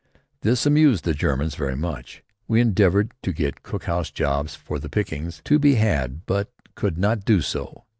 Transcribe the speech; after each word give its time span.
This 0.41 0.65
amused 0.65 1.03
the 1.05 1.13
Germans 1.13 1.53
very 1.53 1.75
much. 1.75 2.23
We 2.47 2.59
endeavoured 2.59 3.11
to 3.21 3.31
get 3.31 3.61
cookhouse 3.61 4.09
jobs 4.11 4.55
for 4.55 4.79
the 4.79 4.89
pickings 4.89 5.43
to 5.45 5.59
be 5.59 5.75
had, 5.75 6.25
but 6.25 6.51
could 6.73 6.97
not 6.97 7.23
do 7.23 7.39
so. 7.39 7.83